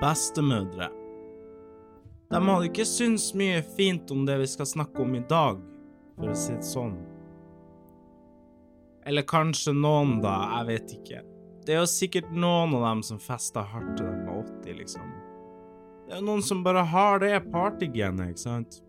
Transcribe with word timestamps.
bestemødre. 0.00 0.90
De 2.30 2.38
hadde 2.46 2.68
ikke 2.68 2.86
syntes 2.86 3.32
mye 3.34 3.62
fint 3.76 4.10
om 4.14 4.22
det 4.26 4.36
vi 4.40 4.46
skal 4.50 4.68
snakke 4.68 5.02
om 5.02 5.16
i 5.18 5.22
dag, 5.30 5.58
for 6.16 6.30
å 6.30 6.36
si 6.38 6.54
det 6.54 6.66
sånn. 6.66 6.94
Eller 9.08 9.26
kanskje 9.26 9.74
noen, 9.74 10.20
da, 10.22 10.36
jeg 10.58 10.68
vet 10.68 10.94
ikke. 10.98 11.24
Det 11.66 11.74
er 11.74 11.82
jo 11.82 11.88
sikkert 11.90 12.30
noen 12.32 12.76
av 12.78 12.84
dem 12.86 13.02
som 13.06 13.18
fester 13.20 13.66
hardt 13.72 13.96
til 13.98 14.06
de 14.06 14.14
er 14.14 14.44
80, 14.44 14.78
liksom. 14.78 15.10
Det 16.06 16.14
er 16.14 16.22
jo 16.22 16.28
noen 16.28 16.44
som 16.44 16.62
bare 16.66 16.84
har 16.92 17.20
det 17.22 17.34
partygenet, 17.50 18.32
ikke 18.32 18.44
sant? 18.44 18.80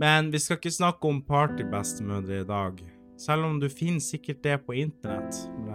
Men 0.00 0.30
vi 0.34 0.40
skal 0.42 0.58
ikke 0.58 0.74
snakke 0.74 1.08
om 1.08 1.22
partybestemødre 1.24 2.42
i 2.42 2.48
dag, 2.48 2.80
selv 3.20 3.46
om 3.46 3.60
du 3.62 3.68
finner 3.70 4.02
sikkert 4.02 4.42
det 4.42 4.58
på 4.66 4.76
internett, 4.82 5.38
tenke. 5.54 5.73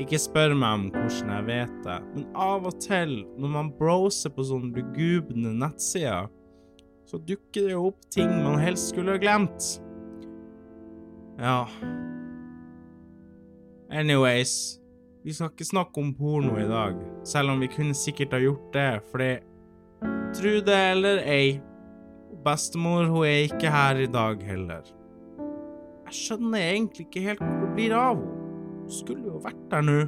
Ikke 0.00 0.16
spør 0.20 0.54
meg 0.56 0.78
om 0.78 0.84
hvordan 0.94 1.32
jeg 1.34 1.46
vet 1.50 1.72
det, 1.84 1.98
men 2.14 2.28
av 2.38 2.64
og 2.68 2.78
til, 2.80 3.18
når 3.36 3.52
man 3.52 3.72
broser 3.76 4.32
på 4.32 4.46
sånne 4.48 4.72
begubende 4.72 5.52
nettsider, 5.60 6.30
så 7.04 7.20
dukker 7.20 7.66
det 7.68 7.74
jo 7.74 7.88
opp 7.90 8.06
ting 8.14 8.30
man 8.40 8.60
helst 8.62 8.94
skulle 8.94 9.18
ha 9.18 9.20
glemt. 9.20 9.74
Ja. 11.36 11.66
Anyways, 13.92 14.80
vi 15.24 15.36
skal 15.36 15.52
ikke 15.52 15.68
snakke 15.68 16.00
om 16.00 16.14
porno 16.16 16.56
i 16.56 16.68
dag, 16.70 16.96
selv 17.28 17.52
om 17.52 17.60
vi 17.60 17.68
kunne 17.72 17.94
sikkert 17.94 18.32
ha 18.32 18.40
gjort 18.40 18.72
det, 18.72 18.90
fordi 19.12 19.32
Tru 20.32 20.62
det 20.64 20.78
eller 20.94 21.20
ei, 21.28 21.60
bestemor 22.42 23.04
hun 23.12 23.26
er 23.28 23.44
ikke 23.44 23.70
her 23.70 24.00
i 24.00 24.08
dag 24.08 24.40
heller. 24.48 24.86
Jeg 26.08 26.16
skjønner 26.16 26.70
egentlig 26.70 27.04
ikke 27.04 27.26
helt 27.26 27.44
hvor 27.44 27.66
det 27.66 27.74
blir 27.76 27.94
av 27.98 28.16
henne. 28.16 28.41
Skulle 28.88 29.26
jo 29.26 29.38
vært 29.42 29.62
der 29.70 29.82
nå. 29.86 29.98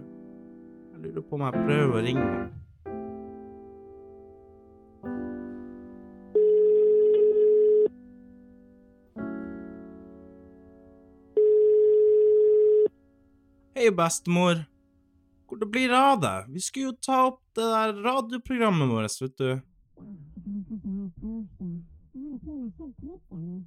Jeg 0.95 1.01
lurer 1.07 1.25
på 1.29 1.39
om 1.39 1.45
jeg 1.47 1.65
prøver 1.67 1.95
å 1.95 2.05
ringe 2.05 2.25
henne. 2.25 2.53
Hei, 13.75 13.91
bestemor. 13.91 14.65
Hvor 15.49 15.59
det 15.61 15.67
blir 15.69 15.93
av 15.93 16.21
deg? 16.23 16.47
Vi 16.55 16.61
skulle 16.63 16.93
jo 16.93 16.97
ta 17.05 17.19
opp 17.29 17.41
det 17.59 17.67
der 17.69 17.99
radioprogrammet 18.05 18.89
vårt, 18.91 19.21
vet 19.21 19.37
du. 19.39 19.51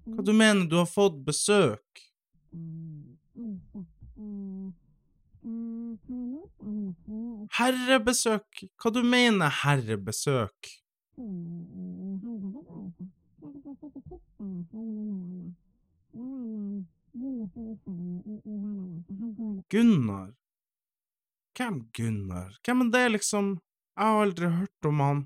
Hva 0.08 0.26
du 0.26 0.34
mener 0.34 0.66
du 0.66 0.78
har 0.80 0.90
fått 0.90 1.20
besøk? 1.28 2.02
Herrebesøk? 7.58 8.66
Hva 8.82 8.92
du 8.94 9.02
mener 9.04 9.50
herrebesøk? 9.64 10.74
Gunnar? 19.70 20.30
Hvem 21.58 21.82
Gunnar? 21.94 22.52
Hvem 22.66 22.82
er 22.82 22.92
det, 22.94 23.12
liksom? 23.12 23.48
Jeg 23.98 24.06
har 24.06 24.22
aldri 24.22 24.50
hørt 24.50 24.86
om 24.86 25.00
han. 25.00 25.24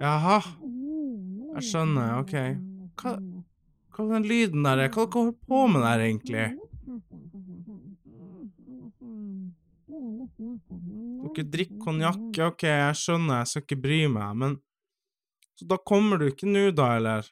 Jaha. 0.00 0.38
Jeg 1.54 1.62
skjønner, 1.68 2.16
ok. 2.18 2.34
Hva, 2.98 3.12
hva 3.94 4.04
er 4.04 4.12
den 4.16 4.28
lyden 4.28 4.64
der 4.66 4.84
er? 4.84 4.90
Hva 4.90 5.04
dere 5.06 5.20
holder 5.20 5.38
på 5.48 5.60
med 5.70 5.84
der, 5.86 6.04
egentlig? 6.08 6.46
Dere 11.24 11.44
drikker 11.54 11.78
konjakk, 11.82 12.38
ok, 12.50 12.62
jeg 12.68 12.98
skjønner, 13.00 13.40
jeg 13.42 13.50
skal 13.52 13.64
ikke 13.66 13.82
bry 13.86 14.00
meg, 14.10 14.36
men 14.42 14.56
Så 15.54 15.68
da 15.70 15.76
kommer 15.78 16.18
du 16.18 16.24
ikke 16.26 16.48
nå, 16.50 16.64
da, 16.74 16.96
eller? 16.98 17.28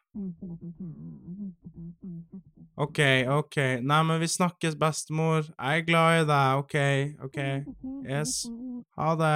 OK, 2.78 3.00
OK. 3.34 3.56
Nei, 3.82 3.98
men 4.06 4.20
vi 4.22 4.28
snakkes, 4.30 4.76
bestemor. 4.78 5.48
Jeg 5.58 5.82
er 5.82 5.86
glad 5.88 6.20
i 6.20 6.28
deg, 6.30 6.62
OK, 6.62 6.76
OK. 7.26 7.40
Yes. 8.06 8.36
Ha 8.94 9.08
det. 9.18 9.34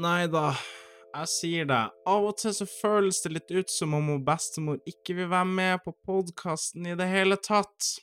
Nei 0.00 0.24
da, 0.32 0.54
jeg 1.12 1.30
sier 1.30 1.66
det. 1.68 1.82
Av 2.08 2.26
og 2.28 2.36
til 2.40 2.54
så 2.56 2.66
føles 2.68 3.20
det 3.24 3.32
litt 3.34 3.52
ut 3.52 3.70
som 3.72 3.94
om 3.96 4.10
hun 4.12 4.24
bestemor 4.26 4.80
ikke 4.88 5.16
vil 5.18 5.30
være 5.32 5.48
med 5.48 5.82
på 5.84 5.94
podkasten 6.06 6.88
i 6.88 6.96
det 6.98 7.08
hele 7.10 7.38
tatt. 7.40 7.94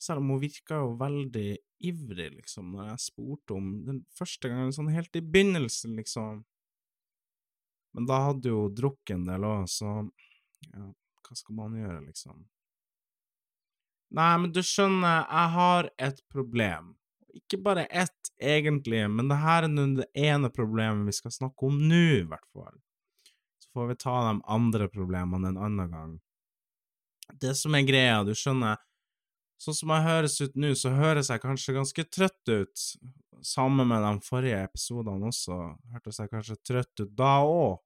Selv 0.00 0.22
om 0.22 0.32
hun 0.34 0.40
virka 0.42 0.80
jo 0.80 0.94
veldig 1.00 1.50
ivrig, 1.90 2.30
liksom, 2.38 2.72
når 2.76 2.92
jeg 2.92 3.04
spurte 3.04 3.56
om 3.56 3.72
den 3.86 4.00
første 4.16 4.48
gangen, 4.48 4.72
sånn 4.72 4.92
helt 4.92 5.16
i 5.16 5.24
begynnelsen, 5.24 5.96
liksom. 6.00 6.44
Men 7.96 8.06
da 8.08 8.22
hadde 8.28 8.52
hun 8.54 8.74
drukket 8.76 9.16
en 9.16 9.28
del 9.28 9.44
òg, 9.48 9.66
så 9.68 9.92
ja, 10.70 10.86
hva 11.26 11.36
skal 11.36 11.58
man 11.58 11.76
gjøre, 11.76 12.00
liksom? 12.06 12.40
Nei, 14.16 14.32
men 14.42 14.52
du 14.54 14.62
skjønner, 14.66 15.22
jeg 15.22 15.52
har 15.56 15.90
et 16.08 16.24
problem. 16.32 16.94
Ikke 17.36 17.60
bare 17.62 17.86
ett, 17.86 18.30
egentlig, 18.40 19.02
men 19.10 19.28
det 19.30 19.38
her 19.42 19.66
er 19.66 19.74
det 19.98 20.08
ene 20.18 20.50
problemet 20.52 21.06
vi 21.08 21.14
skal 21.16 21.34
snakke 21.34 21.68
om 21.68 21.78
nå, 21.90 22.04
i 22.20 22.26
hvert 22.28 22.46
fall. 22.56 22.76
Så 23.60 23.70
får 23.76 23.90
vi 23.90 23.98
ta 24.00 24.16
de 24.28 24.36
andre 24.56 24.88
problemene 24.90 25.52
en 25.52 25.60
annen 25.60 25.94
gang. 25.94 26.14
Det 27.40 27.54
som 27.58 27.74
er 27.78 27.86
greia, 27.86 28.22
du 28.26 28.32
skjønner, 28.34 28.80
sånn 29.60 29.76
som 29.76 29.92
jeg 29.94 30.06
høres 30.08 30.40
ut 30.40 30.56
nå, 30.58 30.72
så 30.78 30.94
høres 30.96 31.30
jeg 31.30 31.42
kanskje 31.44 31.76
ganske 31.76 32.06
trøtt 32.10 32.50
ut, 32.50 32.86
sammen 33.46 33.88
med 33.88 34.02
de 34.04 34.26
forrige 34.26 34.58
episodene 34.66 35.30
også, 35.30 35.60
hørtes 35.94 36.18
jeg 36.20 36.32
kanskje 36.32 36.58
trøtt 36.66 37.04
ut 37.04 37.14
da 37.16 37.38
òg. 37.46 37.78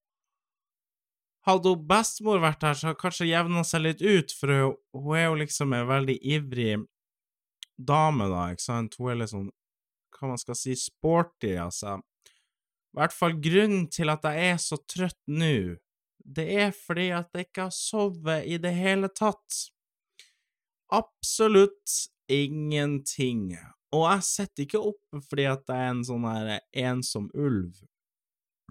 Hadde 1.45 1.75
hun 1.75 1.85
bestemor 1.85 2.41
vært 2.41 2.65
her, 2.65 2.77
så 2.79 2.89
hadde 2.89 3.01
kanskje 3.03 3.29
jevna 3.29 3.63
seg 3.69 3.85
litt 3.85 4.01
ut, 4.01 4.33
for 4.33 4.55
hun, 4.55 5.11
er 5.19 5.27
jo 5.27 5.39
liksom 5.43 5.75
en 5.77 5.89
veldig 5.91 6.17
ivrig 6.39 6.79
dame, 7.77 8.29
da, 8.31 8.49
ikke 8.53 8.67
sant, 8.67 8.99
hun 8.99 9.13
er 9.13 9.21
litt 9.23 9.33
sånn, 9.33 9.49
hva 10.15 10.31
man 10.31 10.41
skal 10.41 10.59
si, 10.59 10.77
sporty, 10.79 11.55
altså. 11.61 11.99
I 12.95 13.01
hvert 13.01 13.15
fall 13.17 13.35
grunnen 13.43 13.89
til 13.91 14.13
at 14.13 14.27
jeg 14.29 14.51
er 14.53 14.61
så 14.63 14.79
trøtt 14.91 15.19
nå, 15.27 15.79
det 16.25 16.45
er 16.63 16.71
fordi 16.73 17.11
at 17.13 17.35
jeg 17.35 17.49
ikke 17.49 17.67
har 17.67 17.75
sovet 17.77 18.47
i 18.49 18.59
det 18.63 18.73
hele 18.73 19.11
tatt. 19.13 19.65
Absolutt 20.95 21.97
ingenting. 22.33 23.51
Og 23.95 24.07
jeg 24.09 24.27
sitter 24.27 24.65
ikke 24.65 24.85
oppe 24.93 25.21
fordi 25.27 25.49
at 25.51 25.69
jeg 25.69 25.83
er 25.83 25.91
en 25.93 26.05
sånn 26.07 26.25
her 26.29 26.55
ensom 26.87 27.29
ulv. 27.35 27.83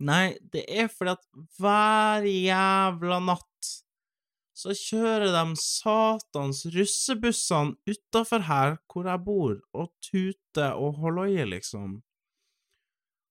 Nei, 0.01 0.33
det 0.53 0.63
er 0.71 0.89
fordi 0.89 1.13
at 1.13 1.27
hver 1.59 2.25
jævla 2.25 3.19
natt 3.27 3.73
så 4.53 4.73
kjører 4.77 5.31
de 5.33 5.57
satans 5.57 6.63
russebussene 6.75 7.73
utafor 7.89 8.45
her 8.47 8.75
hvor 8.91 9.09
jeg 9.09 9.25
bor, 9.25 9.55
og 9.73 9.89
tuter 10.05 10.77
og 10.77 10.99
holder 11.01 11.49
liksom. 11.49 12.01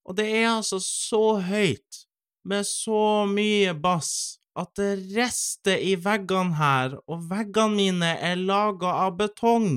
Og 0.03 0.19
det 0.19 0.27
er 0.35 0.49
altså 0.57 0.81
så 0.83 1.39
høyt, 1.47 2.07
med 2.45 2.67
så 2.67 3.23
mye 3.31 3.71
bass, 3.79 4.41
at 4.59 4.75
det 4.77 4.99
rister 5.15 5.79
i 5.79 5.95
veggene 5.95 6.59
her, 6.59 6.99
og 7.07 7.29
veggene 7.31 7.79
mine 7.79 8.11
er 8.19 8.41
laga 8.41 8.91
av 9.07 9.15
betong. 9.21 9.71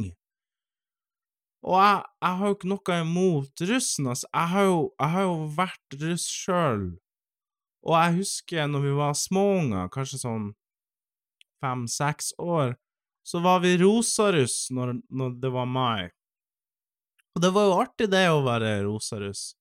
Og 1.65 1.77
jeg, 1.77 2.01
jeg, 2.21 2.33
har 2.39 2.49
jo 2.49 2.55
ikke 2.57 2.71
noe 2.73 2.97
imot 3.01 3.65
russen, 3.69 4.09
altså. 4.11 4.27
Jeg 4.33 4.51
har 4.51 4.67
jo, 4.67 4.81
jeg 4.99 5.13
har 5.13 5.23
jo 5.25 5.37
vært 5.57 5.97
russ 6.01 6.25
sjøl. 6.29 6.85
Og 7.85 7.95
jeg 8.01 8.17
husker 8.19 8.69
når 8.69 8.83
vi 8.83 8.93
var 8.97 9.17
småunger, 9.17 9.89
kanskje 9.93 10.21
sånn 10.25 10.51
fem-seks 11.65 12.35
år, 12.37 12.75
så 13.25 13.41
var 13.41 13.59
vi 13.65 13.77
rosaruss 13.81 14.67
når, 14.69 14.99
når 15.09 15.37
det 15.41 15.51
var 15.51 15.65
mai. 15.65 16.09
Og 17.35 17.41
det 17.41 17.51
var 17.51 17.65
jo 17.67 17.79
artig, 17.81 18.09
det, 18.13 18.27
å 18.31 18.43
være 18.45 18.77
rosaruss. 18.85 19.55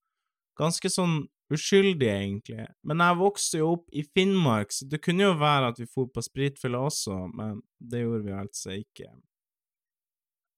Ganske 0.55 0.89
sånn 0.91 1.25
uskyldig, 1.51 2.07
egentlig. 2.07 2.67
Men 2.87 3.03
jeg 3.03 3.19
vokste 3.19 3.59
jo 3.59 3.71
opp 3.75 3.89
i 3.91 4.05
Finnmark, 4.05 4.71
så 4.71 4.87
det 4.89 5.01
kunne 5.03 5.27
jo 5.27 5.37
være 5.41 5.73
at 5.73 5.81
vi 5.81 5.87
for 5.89 6.09
på 6.13 6.23
spritfylla 6.23 6.85
også, 6.87 7.17
men 7.35 7.59
det 7.79 8.05
gjorde 8.05 8.23
vi 8.29 8.37
altså 8.37 8.77
ikke. 8.79 9.09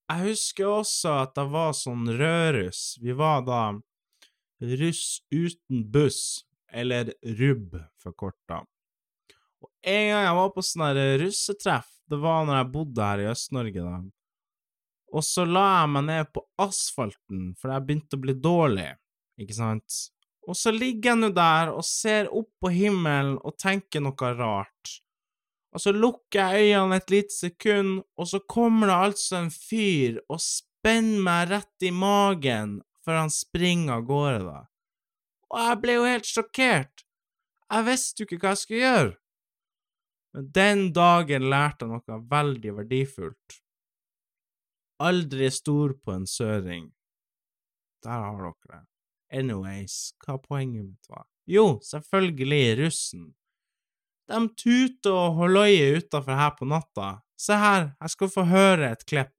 Jeg 0.07 0.23
husker 0.29 0.69
også 0.71 1.17
at 1.25 1.33
det 1.35 1.47
var 1.51 1.73
sånn 1.75 2.07
rødruss. 2.19 2.83
Vi 3.03 3.15
var 3.17 3.41
da 3.47 3.61
russ 4.77 5.19
uten 5.33 5.83
buss, 5.91 6.45
eller 6.71 7.11
rubb 7.39 7.75
forkorta. 8.03 8.61
Og 9.63 9.69
en 9.81 10.09
gang 10.11 10.25
jeg 10.25 10.35
var 10.37 10.51
på 10.53 10.65
sånn 10.65 10.85
der 10.97 11.17
russetreff, 11.23 11.89
det 12.07 12.19
var 12.23 12.45
når 12.47 12.59
jeg 12.59 12.71
bodde 12.75 13.07
her 13.09 13.23
i 13.23 13.31
Øst-Norge, 13.31 13.87
da. 13.87 13.97
Og 15.15 15.23
så 15.23 15.45
la 15.47 15.65
jeg 15.79 15.89
meg 15.95 16.05
ned 16.09 16.29
på 16.35 16.43
asfalten, 16.61 17.49
for 17.59 17.71
jeg 17.71 17.85
begynte 17.87 18.19
å 18.19 18.23
bli 18.23 18.35
dårlig, 18.43 18.87
ikke 19.39 19.55
sant? 19.55 19.99
Og 20.47 20.55
så 20.55 20.71
ligger 20.71 21.11
jeg 21.11 21.21
nå 21.21 21.31
der 21.35 21.73
og 21.73 21.83
ser 21.87 22.29
opp 22.31 22.49
på 22.63 22.71
himmelen 22.71 23.35
og 23.43 23.57
tenker 23.59 24.03
noe 24.03 24.31
rart. 24.37 24.93
Og 25.75 25.83
så 25.83 25.91
lukker 25.91 26.55
jeg 26.55 26.71
øynene 26.71 26.99
et 27.01 27.11
lite 27.11 27.35
sekund, 27.35 27.99
og 28.17 28.29
så 28.31 28.39
kommer 28.49 28.89
det 28.89 28.99
altså 29.09 29.41
en 29.41 29.51
fyr 29.51 30.21
og 30.31 30.39
spenner 30.43 31.23
meg 31.27 31.51
rett 31.51 31.87
i 31.87 31.91
magen 31.91 32.79
før 33.03 33.21
han 33.23 33.33
springer 33.33 33.97
av 33.99 34.07
gårde, 34.07 34.39
da. 34.47 34.61
Og 35.51 35.61
jeg 35.63 35.79
ble 35.83 35.95
jo 35.95 36.07
helt 36.07 36.27
sjokkert. 36.27 37.03
Jeg 37.67 37.87
visste 37.87 38.23
jo 38.23 38.27
ikke 38.27 38.39
hva 38.41 38.53
jeg 38.53 38.63
skulle 38.63 38.83
gjøre. 38.83 39.13
Men 40.37 40.51
den 40.53 40.81
dagen 40.93 41.47
lærte 41.49 41.87
jeg 41.87 41.89
noe 41.89 42.17
veldig 42.29 42.75
verdifullt. 42.77 43.55
Aldri 45.01 45.49
stor 45.49 45.95
på 45.97 46.13
en 46.13 46.27
søring. 46.29 46.83
Der 48.05 48.21
har 48.21 48.37
dere 48.43 48.53
det. 48.69 48.83
Anyways, 49.33 49.95
hva 50.21 50.37
poenget 50.37 50.85
mitt 50.85 51.09
var? 51.09 51.25
Jo, 51.49 51.79
selvfølgelig 51.81 52.61
russen. 52.83 53.25
De 54.29 54.45
tuter 54.61 55.17
og 55.17 55.41
holøyer 55.41 56.03
utafor 56.03 56.37
her 56.37 56.53
på 56.53 56.69
natta. 56.69 57.11
Se 57.33 57.57
her, 57.57 57.91
jeg 57.97 58.13
skal 58.13 58.33
få 58.37 58.45
høre 58.53 58.93
et 58.93 59.05
klipp. 59.09 59.33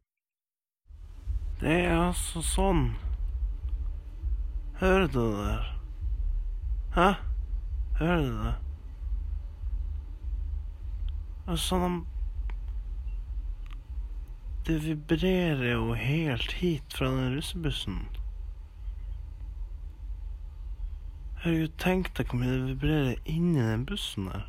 Det 1.62 1.82
er 1.86 1.98
altså 2.08 2.42
sånn. 2.42 2.88
Hører 4.82 5.06
du 5.06 5.22
det 5.22 5.34
der? 5.46 5.74
Hæ? 6.98 7.12
Hører 8.02 8.24
du 8.26 8.40
det? 8.48 8.62
Altså, 11.48 11.78
de 11.78 12.04
Det 14.66 14.82
vibrerer 14.84 15.70
jo 15.72 15.94
helt 15.94 16.52
hit 16.52 16.92
fra 16.92 17.06
den 17.06 17.36
russebussen. 17.36 18.02
Herregud, 21.40 21.70
tenk 21.80 22.10
deg 22.18 22.28
hvor 22.28 22.42
mye 22.42 22.50
det 22.52 22.66
vibrerer 22.66 23.30
inni 23.32 23.62
den 23.64 23.86
bussen 23.88 24.26
der. 24.28 24.42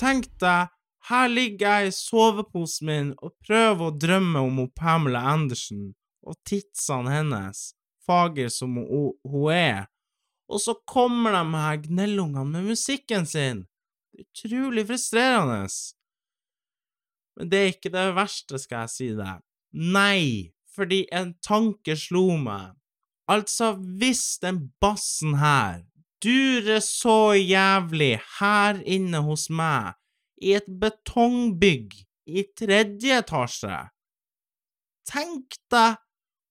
Tenk 0.00 0.26
deg, 0.42 0.72
her 1.10 1.28
ligger 1.30 1.76
jeg 1.76 1.92
i 1.92 1.92
soveposen 1.94 2.90
min 2.90 3.12
og 3.20 3.36
prøver 3.46 3.84
å 3.92 3.94
drømme 4.06 4.42
om 4.48 4.58
hun 4.58 4.72
Pamela 4.74 5.20
Andersen 5.36 5.92
og 6.26 6.40
titsene 6.48 7.12
hennes, 7.14 7.62
fager 8.02 8.50
som 8.50 8.74
hun, 8.80 9.14
hun 9.22 9.52
er, 9.54 9.86
og 10.50 10.64
så 10.66 10.74
kommer 10.82 11.38
de 11.38 11.44
her 11.54 11.78
gnellungene 11.86 12.56
med 12.56 12.72
musikken 12.72 13.30
sin. 13.30 13.62
Det 14.14 14.22
er 14.22 14.26
utrolig 14.30 14.86
frustrerende. 14.86 15.66
Men 17.34 17.50
det 17.50 17.58
er 17.58 17.72
ikke 17.72 17.90
det 17.90 18.04
verste, 18.14 18.60
skal 18.62 18.84
jeg 18.84 18.92
si 18.92 19.08
deg. 19.18 19.42
Nei, 19.74 20.54
fordi 20.70 21.00
en 21.10 21.32
tanke 21.42 21.96
slo 21.98 22.36
meg. 22.38 22.76
Altså, 23.26 23.72
hvis 23.98 24.38
den 24.38 24.68
bassen 24.78 25.34
her 25.40 25.82
durer 26.22 26.78
så 26.84 27.34
jævlig 27.34 28.20
her 28.38 28.78
inne 28.86 29.24
hos 29.26 29.48
meg, 29.50 29.98
i 30.38 30.54
et 30.54 30.68
betongbygg 30.68 31.94
i 32.26 32.42
tredje 32.58 33.20
etasje 33.22 33.76
Tenk 35.08 35.56
deg 35.72 36.00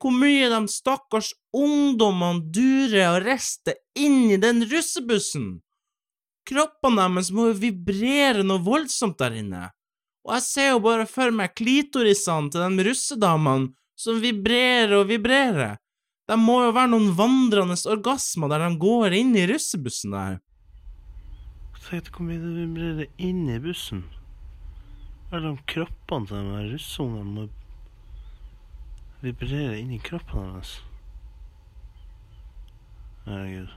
hvor 0.01 0.15
mye 0.19 0.49
de 0.51 0.59
stakkars 0.67 1.31
ungdommene 1.55 2.43
durer 2.51 3.13
og 3.13 3.21
rister 3.27 3.77
inn 3.95 4.33
i 4.33 4.39
den 4.41 4.65
russebussen! 4.67 5.61
Kroppene 6.49 7.05
deres 7.07 7.31
må 7.31 7.47
jo 7.51 7.59
vibrere 7.61 8.43
noe 8.43 8.63
voldsomt 8.63 9.19
der 9.21 9.37
inne, 9.39 9.67
og 10.27 10.35
jeg 10.37 10.45
ser 10.47 10.69
jo 10.73 10.81
bare 10.83 11.05
for 11.07 11.31
meg 11.35 11.55
klitorisene 11.55 12.51
til 12.51 12.63
de 12.63 12.87
russedamene 12.89 13.71
som 13.99 14.19
vibrerer 14.23 14.97
og 14.97 15.07
vibrerer. 15.11 15.77
Det 16.27 16.37
må 16.39 16.61
jo 16.63 16.71
være 16.75 16.91
noen 16.93 17.11
vandrende 17.17 17.75
orgasmer 17.91 18.51
der 18.51 18.63
de 18.63 18.79
går 18.79 19.15
inn 19.17 19.33
i 19.35 19.45
russebussen 19.49 20.15
der. 20.15 20.39
Tenk 21.83 22.13
hvor 22.15 22.25
mye 22.25 22.39
det 22.39 22.53
vibrerer 22.55 23.09
inn 23.21 23.43
i 23.51 23.59
bussen. 23.61 24.05
Alle 25.33 25.51
om 25.51 25.59
kroppene 25.67 26.29
til 26.29 26.47
de 26.47 26.63
russeungene 26.71 27.27
må 27.27 27.47
vibrere 29.23 29.79
inni 29.81 29.99
kroppene 30.03 30.53
deres. 30.53 30.77
Herregud. 33.27 33.75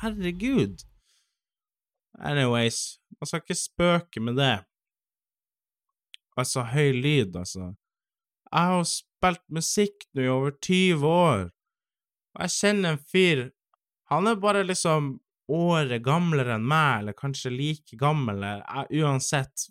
Herregud. 0.00 0.87
Anyways, 2.18 2.98
man 3.20 3.30
skal 3.30 3.42
ikke 3.44 3.58
spøke 3.58 4.22
med 4.22 4.38
det. 4.40 4.56
Altså, 6.38 6.64
høy 6.72 6.92
lyd, 6.94 7.36
altså. 7.36 7.72
Jeg 8.48 8.70
har 8.70 8.76
jo 8.78 8.84
spilt 8.88 9.44
musikk 9.52 10.06
nå 10.14 10.24
i 10.24 10.32
over 10.32 10.54
20 10.64 11.06
år, 11.06 11.48
og 12.34 12.44
jeg 12.44 12.54
kjenner 12.54 12.94
en 12.94 13.06
fyr 13.12 13.48
Han 14.08 14.24
er 14.30 14.38
bare 14.40 14.62
liksom 14.64 15.18
året 15.52 16.00
gamlere 16.00 16.54
enn 16.56 16.64
meg, 16.64 17.02
eller 17.02 17.16
kanskje 17.16 17.50
like 17.52 17.96
gammel, 18.00 18.38
eller 18.40 18.88
uansett. 19.02 19.66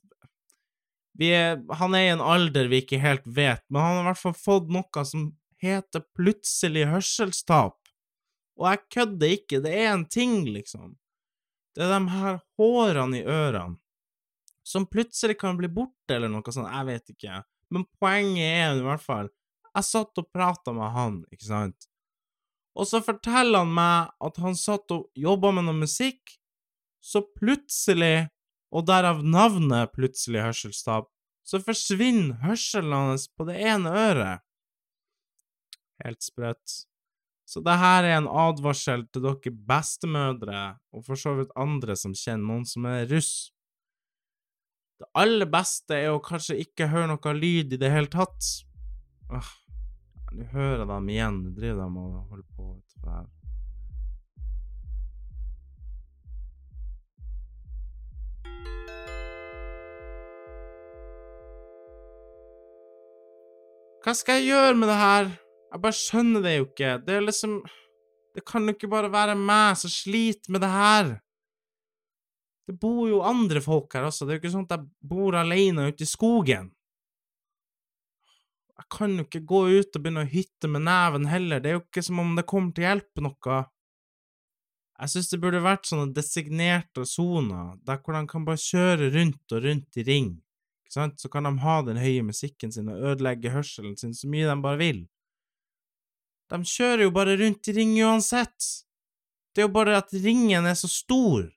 Er, 1.17 1.57
han 1.79 1.95
er 1.97 2.03
i 2.03 2.11
en 2.13 2.21
alder 2.21 2.69
vi 2.69 2.83
ikke 2.83 2.99
helt 3.01 3.25
vet, 3.25 3.63
men 3.73 3.81
han 3.81 3.95
har 3.95 4.03
i 4.03 4.07
hvert 4.11 4.21
fall 4.21 4.37
fått 4.37 4.69
noe 4.69 5.05
som 5.09 5.31
heter 5.57 6.05
plutselig 6.13 6.85
hørselstap. 6.91 7.79
Og 8.61 8.69
jeg 8.69 8.83
kødder 8.93 9.33
ikke, 9.39 9.63
det 9.65 9.73
er 9.73 9.89
en 9.95 10.05
ting, 10.05 10.43
liksom. 10.53 10.93
Det 11.77 11.85
er 11.85 11.91
de 11.93 12.09
her 12.09 12.39
hårene 12.57 13.19
i 13.19 13.27
ørene 13.29 13.77
som 14.67 14.87
plutselig 14.89 15.37
kan 15.39 15.55
bli 15.55 15.69
borte, 15.71 16.15
eller 16.15 16.27
noe 16.27 16.51
sånt, 16.51 16.67
jeg 16.67 16.87
vet 16.89 17.11
ikke. 17.13 17.43
Men 17.71 17.85
poenget 18.01 18.49
er 18.49 18.79
i 18.79 18.83
hvert 18.83 19.03
fall 19.03 19.29
Jeg 19.77 19.85
satt 19.85 20.19
og 20.19 20.27
prata 20.33 20.73
med 20.73 20.89
han, 20.95 21.19
ikke 21.31 21.45
sant, 21.45 21.85
og 22.77 22.87
så 22.89 23.01
forteller 23.05 23.61
han 23.61 23.73
meg 23.73 24.09
at 24.25 24.39
han 24.41 24.57
satt 24.57 24.89
og 24.93 25.07
jobba 25.17 25.51
med 25.53 25.67
noe 25.67 25.77
musikk, 25.83 26.33
så 27.01 27.21
plutselig, 27.37 28.29
og 28.73 28.87
derav 28.89 29.21
navnet 29.21 29.93
plutselig 29.93 30.41
hørselstap, 30.43 31.11
så 31.47 31.61
forsvinner 31.63 32.41
hørselen 32.43 32.93
hans 32.93 33.27
på 33.29 33.47
det 33.47 33.59
ene 33.69 33.93
øret. 33.93 34.43
Helt 36.03 36.25
sprøtt. 36.25 36.86
Så 37.47 37.61
det 37.63 37.77
her 37.79 38.03
er 38.03 38.17
en 38.17 38.27
advarsel 38.27 39.05
til 39.07 39.23
dere 39.23 39.53
bestemødre, 39.69 40.63
og 40.91 41.05
for 41.07 41.19
så 41.19 41.31
vidt 41.37 41.53
andre 41.55 41.95
som 41.95 42.11
kjenner 42.11 42.43
noen 42.43 42.65
som 42.67 42.87
er 42.91 43.07
russ. 43.07 43.53
Det 44.99 45.07
aller 45.15 45.47
beste 45.47 45.95
er 45.95 46.11
å 46.11 46.19
kanskje 46.23 46.57
ikke 46.65 46.89
høre 46.91 47.13
noe 47.13 47.33
lyd 47.37 47.77
i 47.77 47.79
det 47.79 47.93
hele 47.93 48.11
tatt. 48.11 48.51
Åh, 49.31 49.53
Nå 50.35 50.43
hører 50.51 50.83
jeg 50.83 50.89
dem 50.89 51.09
igjen. 51.13 51.39
Nå 51.45 51.55
driver 51.55 51.81
de 51.85 52.03
og 52.03 52.29
holder 52.33 52.47
på 52.51 52.67
utenfor 52.75 53.15
her. 53.15 53.27
Hva 64.03 64.13
skal 64.15 64.39
jeg 64.39 64.51
gjøre 64.51 64.75
med 64.79 64.87
det 64.91 64.99
her? 64.99 65.35
Jeg 65.77 65.83
bare 65.83 65.93
skjønner 65.93 66.41
det 66.41 66.55
jo 66.55 66.65
ikke. 66.65 66.91
Det 67.05 67.13
er 67.13 67.21
liksom 67.21 67.59
Det 68.33 68.41
kan 68.45 68.65
jo 68.65 68.73
ikke 68.73 68.89
bare 68.89 69.09
være 69.13 69.33
meg 69.37 69.77
som 69.77 69.89
sliter 69.89 70.53
med 70.53 70.61
det 70.61 70.69
her. 70.69 71.07
Det 72.67 72.75
bor 72.81 73.07
jo 73.09 73.21
andre 73.25 73.61
folk 73.63 73.95
her 73.95 74.05
også, 74.05 74.25
det 74.25 74.33
er 74.33 74.37
jo 74.37 74.41
ikke 74.43 74.51
sånn 74.53 74.65
at 74.67 74.75
jeg 74.75 75.09
bor 75.09 75.37
alene 75.39 75.87
ute 75.87 76.03
i 76.03 76.09
skogen. 76.09 76.67
Jeg 78.77 78.87
kan 78.93 79.15
jo 79.17 79.25
ikke 79.25 79.41
gå 79.47 79.61
ut 79.71 79.97
og 79.97 80.03
begynne 80.03 80.25
å 80.27 80.29
hytte 80.29 80.69
med 80.69 80.85
neven 80.85 81.25
heller, 81.31 81.63
det 81.63 81.71
er 81.71 81.77
jo 81.79 81.83
ikke 81.85 82.03
som 82.05 82.21
om 82.21 82.35
det 82.37 82.45
kommer 82.51 82.75
til 82.75 82.85
å 82.85 82.89
hjelpe 82.91 83.23
noe. 83.25 83.61
Jeg 84.99 85.13
synes 85.15 85.31
det 85.31 85.41
burde 85.47 85.63
vært 85.65 85.89
sånne 85.89 86.13
designerte 86.13 87.07
soner, 87.09 87.73
der 87.87 88.03
hvor 88.03 88.19
de 88.19 88.25
kan 88.29 88.45
bare 88.45 88.61
kjøre 88.61 89.09
rundt 89.15 89.57
og 89.57 89.65
rundt 89.65 89.97
i 89.97 90.05
ring, 90.05 90.33
ikke 90.85 90.99
sant, 90.99 91.17
så 91.23 91.31
kan 91.31 91.47
de 91.47 91.55
ha 91.63 91.81
den 91.87 91.97
høye 92.03 92.23
musikken 92.23 92.71
sin 92.71 92.91
og 92.91 93.01
ødelegge 93.13 93.55
hørselen 93.55 93.97
sin 93.99 94.13
så 94.15 94.27
mye 94.31 94.47
de 94.47 94.59
bare 94.63 94.79
vil. 94.79 95.01
De 96.47 96.61
kjører 96.63 97.07
jo 97.07 97.13
bare 97.15 97.35
rundt 97.39 97.67
i 97.67 97.75
ring 97.75 97.95
uansett. 98.05 98.71
Det 99.53 99.63
er 99.63 99.67
jo 99.67 99.73
bare 99.73 99.97
at 99.99 100.13
ringen 100.23 100.69
er 100.69 100.77
så 100.77 100.87
stor, 100.91 101.47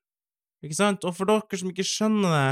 ikke 0.64 0.76
sant, 0.76 1.04
og 1.04 1.14
for 1.16 1.28
dere 1.28 1.60
som 1.60 1.70
ikke 1.70 1.86
skjønner 1.86 2.34
det, 2.34 2.50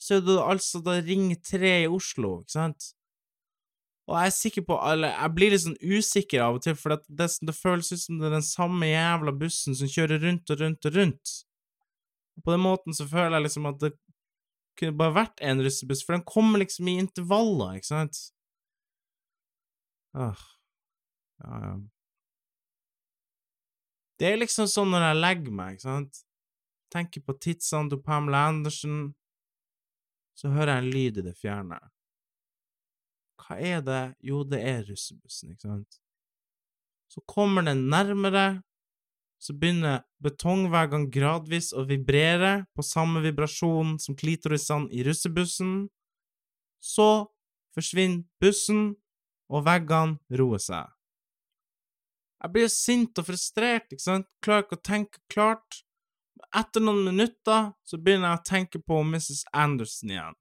så 0.00 0.16
er 0.16 0.24
det 0.24 0.38
altså 0.40 0.80
da 0.80 0.96
Ring 1.04 1.28
3 1.44 1.72
i 1.84 1.88
Oslo, 1.90 2.40
ikke 2.40 2.54
sant? 2.54 2.86
Og 4.08 4.16
jeg 4.16 4.30
er 4.30 4.34
sikker 4.34 4.64
på 4.66 4.78
alle 4.82 5.10
Jeg 5.12 5.32
blir 5.36 5.52
litt 5.52 5.62
sånn 5.62 5.76
usikker 5.78 6.42
av 6.42 6.56
og 6.56 6.64
til, 6.64 6.74
for 6.78 6.96
det, 6.96 7.28
det, 7.46 7.54
føles 7.54 7.92
ut 7.92 8.02
som 8.02 8.18
det 8.18 8.30
er 8.30 8.38
den 8.38 8.46
samme 8.46 8.88
jævla 8.88 9.34
bussen 9.42 9.76
som 9.78 9.90
kjører 9.92 10.24
rundt 10.24 10.50
og 10.50 10.64
rundt 10.64 10.88
og 10.88 10.96
rundt. 10.96 11.34
Og 12.38 12.46
på 12.46 12.54
den 12.54 12.64
måten 12.64 12.96
så 12.96 13.06
føler 13.06 13.36
jeg 13.36 13.46
liksom 13.46 13.68
at 13.70 13.82
det 13.84 13.92
kunne 14.80 14.96
bare 14.98 15.16
vært 15.18 15.44
én 15.44 15.60
russebuss, 15.62 16.02
for 16.06 16.16
den 16.16 16.24
kommer 16.26 16.62
liksom 16.62 16.88
i 16.88 16.96
intervaller, 17.02 17.76
ikke 17.78 17.90
sant? 17.90 18.22
Åh. 20.16 20.46
Ja. 21.40 21.76
Det 24.20 24.28
er 24.28 24.40
liksom 24.40 24.68
sånn 24.68 24.90
når 24.92 25.06
jeg 25.06 25.20
legger 25.20 25.54
meg, 25.56 25.76
ikke 25.76 25.86
sant? 25.86 26.20
Tenker 26.92 27.24
på 27.24 27.36
tidsene 27.40 27.92
til 27.92 28.02
Pamela 28.04 28.42
Andersen, 28.50 29.14
så 30.36 30.50
hører 30.52 30.74
jeg 30.74 30.84
en 30.84 30.92
lyd 30.92 31.20
i 31.20 31.24
det 31.24 31.36
fjerne. 31.38 31.78
Hva 33.40 33.56
er 33.56 33.80
det? 33.84 34.02
Jo, 34.24 34.42
det 34.44 34.60
er 34.66 34.84
russebussen, 34.88 35.54
ikke 35.54 35.68
sant? 35.68 36.00
Så 37.10 37.22
kommer 37.26 37.64
den 37.66 37.86
nærmere, 37.90 38.62
så 39.40 39.56
begynner 39.56 40.04
betongveggene 40.22 41.08
gradvis 41.10 41.72
å 41.72 41.86
vibrere 41.88 42.66
på 42.76 42.84
samme 42.84 43.22
vibrasjon 43.24 43.96
som 44.02 44.16
klitorisene 44.18 44.92
i 44.92 45.02
russebussen. 45.06 45.88
Så 46.80 47.08
forsvinner 47.74 48.26
bussen, 48.42 48.90
og 49.50 49.64
veggene 49.66 50.38
roer 50.38 50.62
seg. 50.62 50.86
Jeg 52.40 52.54
blir 52.54 52.70
sint 52.72 53.20
og 53.20 53.26
frustrert, 53.28 53.90
ikke 53.92 54.02
sant, 54.04 54.28
klarer 54.44 54.64
ikke 54.64 54.78
å 54.78 54.86
tenke 54.88 55.20
klart. 55.32 55.82
Etter 56.56 56.82
noen 56.82 57.04
minutter 57.10 57.68
så 57.86 57.98
begynner 58.00 58.32
jeg 58.32 58.40
å 58.40 58.48
tenke 58.48 58.80
på 58.80 59.02
Mrs. 59.06 59.44
Anderson 59.52 60.14
igjen, 60.14 60.38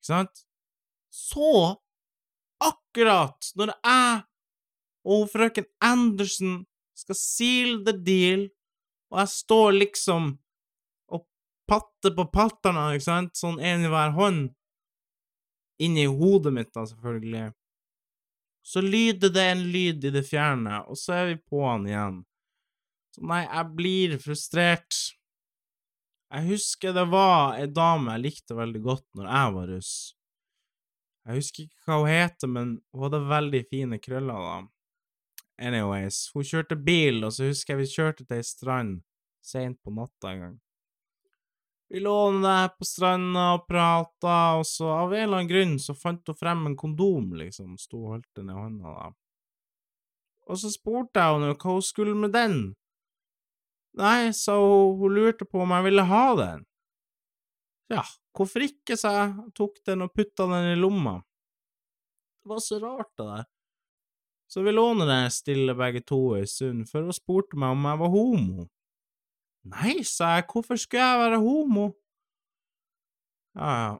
ikke 0.00 0.08
sant? 0.08 0.42
Så, 1.12 1.76
akkurat 2.62 3.52
når 3.58 3.74
jeg 3.76 4.22
og 5.10 5.28
frøken 5.32 5.68
Anderson 5.84 6.62
skal 6.98 7.16
seal 7.16 7.78
the 7.84 7.94
deal, 7.96 8.48
og 9.10 9.22
jeg 9.22 9.32
står 9.34 9.76
liksom 9.76 10.32
og 11.10 11.24
patter 11.68 12.14
på 12.16 12.26
patterne, 12.32 12.90
ikke 12.94 13.08
sant, 13.08 13.36
sånn 13.36 13.60
en 13.60 13.86
i 13.86 13.92
hver 13.92 14.16
hånd, 14.16 14.50
inni 15.80 16.04
hodet 16.08 16.52
mitt, 16.54 16.72
da, 16.76 16.84
selvfølgelig, 16.88 17.48
så 18.70 18.80
lyder 18.80 19.32
det 19.34 19.44
en 19.50 19.62
lyd 19.72 20.04
i 20.04 20.12
det 20.14 20.22
fjerne, 20.28 20.84
og 20.86 20.98
så 20.98 21.16
er 21.16 21.24
vi 21.32 21.40
på 21.42 21.64
han 21.66 21.88
igjen. 21.88 22.20
Så 23.10 23.24
nei, 23.26 23.40
jeg 23.42 23.74
blir 23.74 24.14
frustrert. 24.22 24.98
Jeg 26.30 26.46
husker 26.52 26.94
det 26.94 27.08
var 27.10 27.56
ei 27.58 27.66
dame 27.66 28.14
jeg 28.14 28.24
likte 28.28 28.54
veldig 28.54 28.82
godt 28.84 29.06
når 29.18 29.26
jeg 29.26 29.56
var 29.56 29.72
russ. 29.74 29.94
Jeg 31.26 31.40
husker 31.40 31.66
ikke 31.66 31.88
hva 31.88 31.98
hun 31.98 32.12
heter, 32.12 32.52
men 32.54 32.76
hun 32.94 33.04
hadde 33.08 33.20
veldig 33.32 33.62
fine 33.74 33.98
krøller, 34.02 34.46
da. 34.46 35.42
Anyways, 35.66 36.22
hun 36.32 36.46
kjørte 36.46 36.78
bil, 36.78 37.24
og 37.26 37.34
så 37.34 37.50
husker 37.50 37.74
jeg 37.74 37.82
vi 37.82 37.90
kjørte 37.90 38.24
til 38.24 38.38
ei 38.38 38.46
strand 38.46 39.00
seint 39.44 39.82
på 39.82 39.92
natta 39.98 40.30
en 40.30 40.44
gang. 40.46 40.58
Vi 41.90 42.00
lå 42.00 42.16
der 42.38 42.68
på 42.78 42.86
stranda 42.86 43.48
og 43.56 43.64
prata, 43.66 44.34
og 44.60 44.66
så 44.68 44.92
av 44.94 45.10
en 45.10 45.24
eller 45.24 45.40
annen 45.40 45.50
grunn 45.50 45.72
så 45.82 45.94
fant 45.98 46.28
hun 46.30 46.36
frem 46.38 46.68
en 46.68 46.76
kondom, 46.78 47.32
liksom, 47.40 47.72
sto 47.82 48.04
og 48.04 48.12
holdt 48.12 48.28
den 48.38 48.52
i 48.52 48.54
hånda, 48.54 48.92
da. 48.94 49.08
Og 50.50 50.60
så 50.62 50.70
spurte 50.70 51.18
jeg 51.18 51.34
henne 51.34 51.56
hva 51.56 51.74
hun 51.74 51.82
skulle 51.82 52.14
med 52.14 52.30
den. 52.34 52.56
Nei, 53.98 54.30
sa 54.38 54.54
hun, 54.54 55.00
hun 55.02 55.16
lurte 55.18 55.46
på 55.50 55.64
om 55.64 55.74
jeg 55.74 55.88
ville 55.88 56.06
ha 56.06 56.24
den. 56.38 56.64
Ja, 57.90 58.04
hvorfor 58.38 58.62
ikke, 58.68 58.94
sa 58.94 59.16
jeg, 59.16 59.50
tok 59.58 59.82
den 59.86 60.06
og 60.06 60.14
putta 60.14 60.46
den 60.46 60.70
i 60.76 60.78
lomma. 60.78 61.18
Det 62.38 62.54
var 62.54 62.62
så 62.62 62.78
rart, 62.82 63.10
det 63.18 63.26
der. 63.32 63.48
Så 64.50 64.62
vi 64.62 64.70
lå 64.74 64.92
nå 64.94 65.06
stille 65.30 65.74
begge 65.78 66.06
to 66.06 66.36
ei 66.38 66.46
stund, 66.46 66.86
før 66.90 67.10
hun 67.10 67.18
spurte 67.18 67.58
meg 67.58 67.74
om 67.74 67.90
jeg 67.90 68.00
var 68.00 68.14
homo. 68.14 68.70
Nei, 69.68 70.00
sa 70.08 70.36
jeg, 70.38 70.46
hvorfor 70.48 70.78
skulle 70.80 71.04
jeg 71.04 71.20
være 71.20 71.40
homo? 71.42 71.90
Ja, 73.58 73.70
ja, 73.70 73.94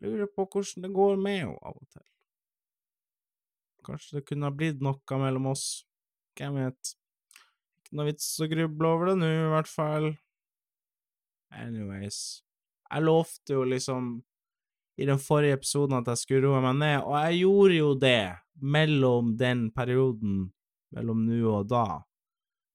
jeg 0.00 0.10
lurer 0.10 0.28
på 0.34 0.44
hvordan 0.44 0.84
det 0.84 0.90
går 0.96 1.20
med 1.20 1.38
henne 1.38 1.58
av 1.62 1.76
og 1.76 1.86
til. 1.92 2.04
Kanskje 3.86 4.18
det 4.18 4.26
kunne 4.28 4.48
ha 4.48 4.54
blitt 4.54 4.82
noe 4.84 5.20
mellom 5.20 5.50
oss, 5.52 5.84
hvem 6.36 6.58
vet. 6.60 6.94
Ikke 7.80 7.96
noe 7.96 8.08
vits 8.10 8.28
å 8.40 8.48
gruble 8.50 8.90
over 8.90 9.12
det 9.12 9.16
nå, 9.20 9.30
i 9.30 9.52
hvert 9.54 9.70
fall. 9.70 10.10
Anyways, 11.56 12.18
jeg 12.86 13.06
lovte 13.06 13.56
jo 13.56 13.64
liksom 13.68 14.12
i 15.00 15.06
den 15.08 15.20
forrige 15.22 15.56
episoden 15.56 15.96
at 15.96 16.10
jeg 16.12 16.22
skulle 16.24 16.48
roe 16.48 16.60
meg 16.64 16.76
ned, 16.80 16.98
og 17.04 17.16
jeg 17.24 17.40
gjorde 17.40 17.78
jo 17.78 17.92
det 18.00 18.24
mellom 18.60 19.34
den 19.40 19.68
perioden, 19.72 20.42
mellom 20.96 21.24
nå 21.28 21.40
og 21.48 21.70
da. 21.70 21.86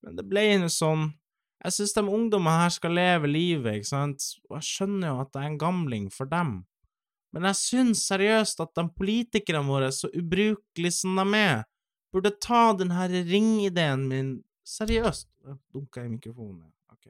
Men 0.06 0.18
det 0.18 0.26
ble 0.30 0.48
nå 0.62 0.70
sånn. 0.74 1.10
Jeg 1.64 1.74
synes 1.74 1.94
de 1.96 2.04
ungdommene 2.04 2.62
her 2.62 2.74
skal 2.74 2.94
leve 2.94 3.28
livet, 3.32 3.80
ikke 3.80 3.90
sant, 3.90 4.26
og 4.50 4.58
jeg 4.60 4.68
skjønner 4.68 5.08
jo 5.08 5.20
at 5.24 5.32
jeg 5.34 5.44
er 5.44 5.54
en 5.54 5.62
gamling 5.62 6.10
for 6.14 6.30
dem. 6.30 6.58
Men 7.34 7.48
jeg 7.50 7.60
synes 7.60 8.04
seriøst 8.08 8.62
at 8.64 8.76
de 8.78 8.86
politikerne 8.96 9.68
våre, 9.68 9.92
så 9.92 10.08
ubrukelige 10.14 10.92
som 10.96 11.18
de 11.20 11.40
er, 11.40 11.64
burde 12.14 12.32
ta 12.40 12.70
den 12.80 12.94
her 12.96 13.12
ringideen 13.28 14.08
min 14.08 14.30
seriøst. 14.68 15.28
Dunka 15.74 16.06
i 16.06 16.12
mikrofonen, 16.14 16.72
ok. 16.94 17.08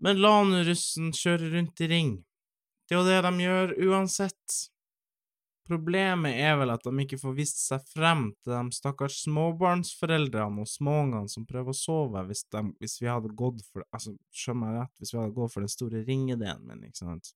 Men 0.00 0.20
la 0.24 0.32
nå 0.46 0.62
russen 0.68 1.12
kjøre 1.16 1.50
rundt 1.52 1.82
i 1.84 1.90
ring. 1.90 2.14
Det 2.88 2.96
er 2.96 3.00
jo 3.00 3.06
det 3.06 3.20
de 3.26 3.44
gjør 3.44 3.74
uansett. 3.90 4.60
Problemet 5.70 6.34
er 6.34 6.56
vel 6.58 6.72
at 6.72 6.82
de 6.82 7.04
ikke 7.04 7.18
får 7.20 7.34
vist 7.36 7.60
seg 7.62 7.84
frem 7.92 8.24
til 8.42 8.56
de 8.56 8.74
stakkars 8.74 9.20
småbarnsforeldrene 9.22 10.64
og 10.64 10.66
småungene 10.66 11.30
som 11.30 11.44
prøver 11.46 11.70
å 11.70 11.78
sove, 11.78 12.24
hvis, 12.26 12.42
de, 12.50 12.64
hvis 12.82 12.96
vi 12.98 13.06
hadde 13.06 13.30
gått 13.38 13.62
for 13.68 13.84
Altså, 13.94 14.16
skjønner 14.34 14.64
meg 14.64 14.80
rett, 14.80 14.96
hvis 14.98 15.14
vi 15.14 15.20
hadde 15.20 15.36
gått 15.36 15.54
for 15.54 15.62
den 15.62 15.70
store 15.70 16.02
ringideen 16.08 16.64
min, 16.66 16.82
ikke 16.88 17.04
sant? 17.04 17.30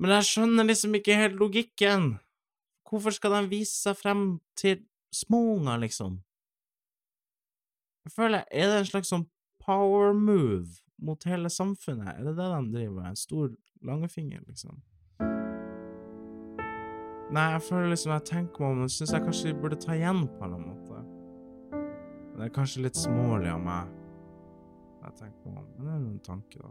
Men 0.00 0.14
jeg 0.16 0.28
skjønner 0.30 0.70
liksom 0.70 0.96
ikke 0.96 1.18
helt 1.20 1.36
logikken. 1.36 2.14
Hvorfor 2.88 3.12
skal 3.12 3.36
de 3.36 3.50
vise 3.52 3.76
seg 3.76 3.98
frem 4.00 4.22
til 4.56 4.80
småunger, 5.12 5.82
liksom? 5.84 6.22
Jeg 8.08 8.14
føler, 8.14 8.46
er 8.48 8.72
det 8.72 8.78
en 8.80 8.88
slags 8.88 9.12
sånn 9.12 9.28
power 9.60 10.16
move 10.16 10.80
mot 10.96 11.28
hele 11.28 11.52
samfunnet? 11.52 12.14
Er 12.14 12.30
det 12.30 12.38
det 12.40 12.48
de 12.48 12.62
driver 12.72 12.96
med? 12.96 13.10
En 13.12 13.20
stor 13.20 13.52
langefinger, 13.84 14.40
liksom? 14.48 14.80
Nei, 17.30 17.46
jeg 17.54 17.62
føler 17.62 17.92
liksom 17.92 18.12
jeg 18.16 18.26
tenker 18.26 18.64
meg 18.64 18.72
om, 18.74 18.84
og 18.84 18.90
syns 18.90 19.12
jeg 19.14 19.22
kanskje 19.22 19.54
burde 19.62 19.78
ta 19.78 19.94
igjen 19.94 20.24
på 20.34 20.48
en 20.48 20.56
måte. 20.64 21.02
Det 22.34 22.42
er 22.48 22.54
kanskje 22.54 22.82
litt 22.88 22.98
smålig 22.98 23.50
av 23.52 23.60
meg. 23.62 23.92
Jeg 25.04 25.12
tenker 25.20 25.52
meg 25.52 25.60
om, 25.60 25.68
men 25.76 25.86
det 25.86 25.92
er 25.92 26.00
jo 26.00 26.10
en 26.10 26.24
tanke, 26.26 26.56
da. 26.64 26.70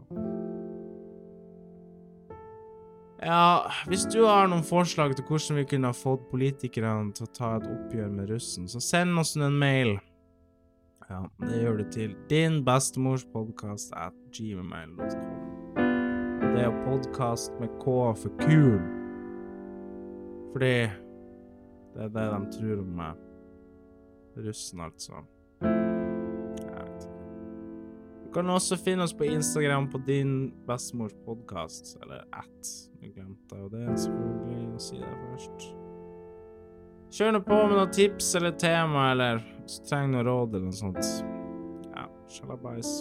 Ja, 3.20 3.70
hvis 3.88 4.06
du 4.08 4.22
har 4.24 4.48
noen 4.48 4.64
forslag 4.64 5.16
til 5.16 5.24
hvordan 5.28 5.60
vi 5.60 5.66
kunne 5.72 5.90
ha 5.92 5.96
fått 5.96 6.28
politikerne 6.30 7.12
til 7.16 7.26
å 7.26 7.32
ta 7.36 7.56
et 7.58 7.66
oppgjør 7.68 8.12
med 8.12 8.32
russen, 8.32 8.68
så 8.68 8.80
send 8.84 9.20
oss 9.20 9.36
en 9.36 9.58
mail. 9.60 9.96
Ja, 11.08 11.24
det 11.42 11.56
gjør 11.64 11.80
du 11.80 11.84
til 11.90 12.14
din 12.30 12.60
bestemors 12.64 13.24
podkast 13.32 13.92
at 13.96 14.16
gmail.com. 14.36 15.36
Det 16.52 16.64
er 16.68 16.80
podkast 16.84 17.52
med 17.60 17.72
K 17.82 17.84
for 18.12 18.40
kul. 18.44 18.99
Fordi 20.52 20.74
det 21.94 22.06
er 22.06 22.12
det 22.14 22.26
de 22.32 22.40
tror 22.58 22.82
om 22.82 22.94
meg. 23.00 23.26
Russen, 24.40 24.80
altså. 24.80 25.24
Jeg 25.60 26.70
vet. 26.70 27.08
Du 28.24 28.30
kan 28.34 28.50
også 28.50 28.78
finne 28.78 29.02
oss 29.02 29.14
på 29.14 29.26
Instagram 29.26 29.90
på 29.90 30.00
din 30.06 30.52
bestemors 30.66 31.14
podkast, 31.26 31.96
eller 32.02 32.24
at. 32.32 32.72
Jeg 33.02 33.14
glemte 33.14 33.56
jo 33.58 33.68
det, 33.72 33.86
selvfølgelig, 33.98 34.66
å 34.74 34.82
si 34.84 34.98
det 35.00 35.14
først. 35.26 35.70
Kjør 37.10 37.32
nå 37.34 37.40
på 37.42 37.56
med 37.64 37.74
noen 37.74 37.94
tips 37.94 38.34
eller 38.38 38.52
tema, 38.60 39.08
eller 39.14 39.40
hvis 39.64 39.80
du 39.80 39.88
trenger 39.90 40.12
noe 40.14 40.26
råd 40.28 40.54
eller 40.54 40.68
noe 40.68 40.78
sånt. 40.78 41.14
Ja, 41.90 42.04
sjalabais. 42.30 43.00